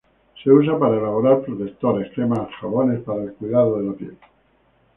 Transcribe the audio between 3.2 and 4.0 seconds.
el cuidado de la